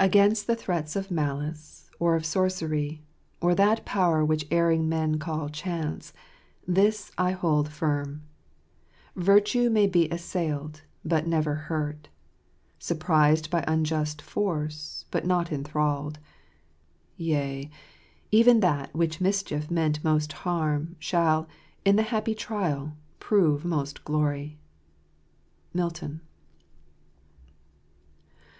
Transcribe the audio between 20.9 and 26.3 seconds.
Shall, in the happy trial, prove most glory," Milton.